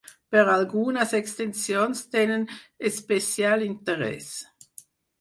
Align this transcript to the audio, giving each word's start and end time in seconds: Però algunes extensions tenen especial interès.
Però 0.35 0.53
algunes 0.53 1.13
extensions 1.17 2.03
tenen 2.17 2.49
especial 2.93 3.71
interès. 3.71 4.35